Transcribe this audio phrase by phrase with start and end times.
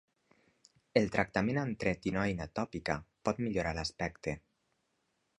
[1.01, 2.95] El tractament amb tretinoina tòpica
[3.29, 4.33] pot millorar l'aspecte.